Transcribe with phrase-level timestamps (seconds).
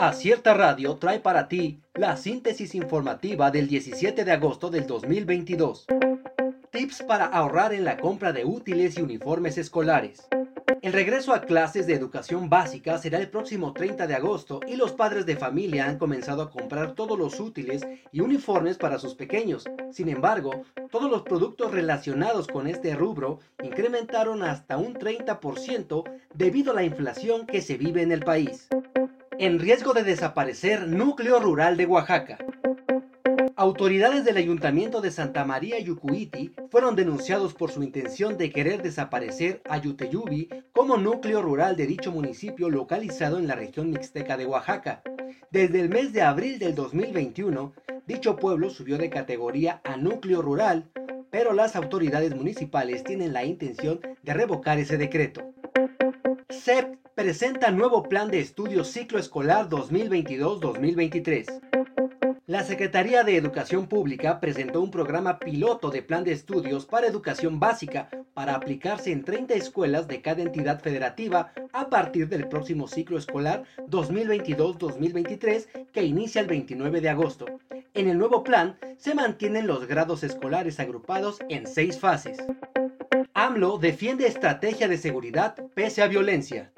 [0.00, 5.88] Acierta Radio trae para ti la síntesis informativa del 17 de agosto del 2022.
[6.70, 10.26] Tips para ahorrar en la compra de útiles y uniformes escolares.
[10.80, 14.92] El regreso a clases de educación básica será el próximo 30 de agosto y los
[14.92, 19.66] padres de familia han comenzado a comprar todos los útiles y uniformes para sus pequeños.
[19.92, 26.76] Sin embargo, todos los productos relacionados con este rubro incrementaron hasta un 30% debido a
[26.76, 28.70] la inflación que se vive en el país.
[29.42, 32.36] En riesgo de desaparecer núcleo rural de Oaxaca.
[33.56, 39.62] Autoridades del Ayuntamiento de Santa María Yucuiti fueron denunciados por su intención de querer desaparecer
[39.66, 45.00] a Yuteyubi como núcleo rural de dicho municipio localizado en la región mixteca de Oaxaca.
[45.50, 47.72] Desde el mes de abril del 2021,
[48.06, 50.90] dicho pueblo subió de categoría a núcleo rural,
[51.30, 55.50] pero las autoridades municipales tienen la intención de revocar ese decreto.
[56.50, 61.60] CEP presenta nuevo plan de estudios ciclo escolar 2022-2023.
[62.46, 67.60] La Secretaría de Educación Pública presentó un programa piloto de plan de estudios para educación
[67.60, 73.16] básica para aplicarse en 30 escuelas de cada entidad federativa a partir del próximo ciclo
[73.16, 77.46] escolar 2022-2023 que inicia el 29 de agosto.
[77.94, 82.38] En el nuevo plan se mantienen los grados escolares agrupados en seis fases.
[83.42, 86.72] AMLO defiende estrategia de seguridad pese a violencia.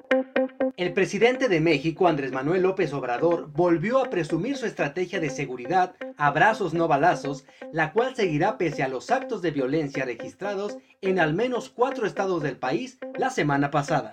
[0.77, 5.93] El presidente de México, Andrés Manuel López Obrador, volvió a presumir su estrategia de seguridad,
[6.15, 11.33] abrazos no balazos, la cual seguirá pese a los actos de violencia registrados en al
[11.33, 14.11] menos cuatro estados del país la semana pasada.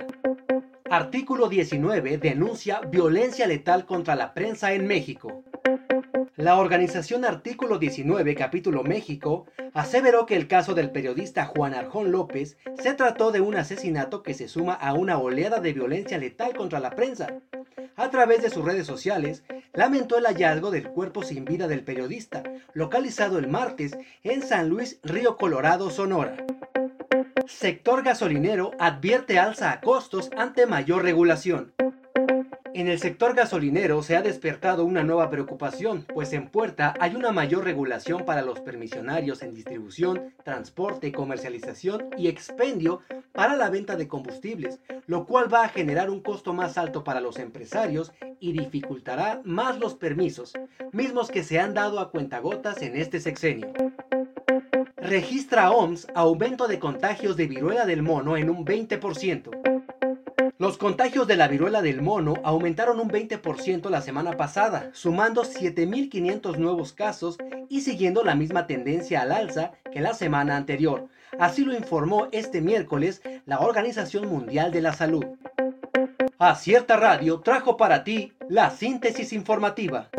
[0.90, 5.44] Artículo 19 denuncia violencia letal contra la prensa en México.
[6.41, 12.56] La organización Artículo 19, capítulo México, aseveró que el caso del periodista Juan Arjón López
[12.82, 16.80] se trató de un asesinato que se suma a una oleada de violencia letal contra
[16.80, 17.27] la prensa.
[17.94, 22.42] A través de sus redes sociales, lamentó el hallazgo del cuerpo sin vida del periodista,
[22.72, 26.38] localizado el martes en San Luis, Río Colorado, Sonora.
[27.47, 31.75] Sector gasolinero advierte alza a costos ante mayor regulación.
[32.72, 37.32] En el sector gasolinero se ha despertado una nueva preocupación, pues en puerta hay una
[37.32, 43.00] mayor regulación para los permisionarios en distribución, transporte, comercialización y expendio
[43.32, 47.20] para la venta de combustibles, lo cual va a generar un costo más alto para
[47.20, 50.52] los empresarios y dificultará más los permisos,
[50.92, 53.72] mismos que se han dado a cuentagotas en este sexenio.
[54.97, 59.81] Registra OMS aumento de contagios de viruela del mono en un 20%.
[60.60, 66.59] Los contagios de la viruela del mono aumentaron un 20% la semana pasada, sumando 7.500
[66.59, 67.38] nuevos casos
[67.71, 71.09] y siguiendo la misma tendencia al alza que la semana anterior.
[71.38, 75.25] Así lo informó este miércoles la Organización Mundial de la Salud.
[76.38, 80.10] Acierta Radio trajo para ti la síntesis informativa.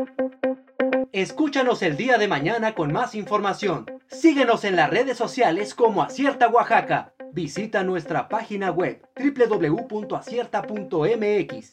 [1.12, 3.86] Escúchanos el día de mañana con más información.
[4.08, 7.14] Síguenos en las redes sociales como Acierta Oaxaca.
[7.34, 11.72] Visita nuestra página web www.acierta.mx.